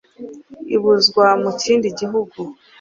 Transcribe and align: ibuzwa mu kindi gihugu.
ibuzwa 0.75 1.25
mu 1.41 1.51
kindi 1.61 1.87
gihugu. 1.99 2.39